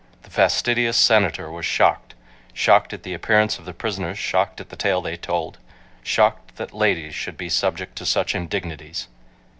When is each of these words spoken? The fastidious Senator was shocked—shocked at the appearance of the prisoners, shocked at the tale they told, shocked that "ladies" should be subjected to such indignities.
The 0.23 0.31
fastidious 0.31 0.97
Senator 0.97 1.51
was 1.51 1.63
shocked—shocked 1.63 2.91
at 2.91 3.03
the 3.03 3.13
appearance 3.13 3.59
of 3.59 3.65
the 3.65 3.73
prisoners, 3.75 4.17
shocked 4.17 4.59
at 4.59 4.69
the 4.69 4.75
tale 4.75 4.99
they 4.99 5.15
told, 5.15 5.59
shocked 6.01 6.55
that 6.55 6.73
"ladies" 6.73 7.13
should 7.13 7.37
be 7.37 7.49
subjected 7.49 7.97
to 7.97 8.07
such 8.07 8.33
indignities. 8.33 9.07